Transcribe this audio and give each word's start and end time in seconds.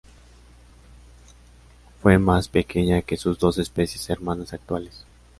Fue 2.01 2.17
más 2.17 2.47
pequeña 2.47 3.03
que 3.03 3.17
sus 3.17 3.37
dos 3.37 3.59
especies 3.59 4.09
hermanas 4.09 4.51
actuales. 4.51 5.05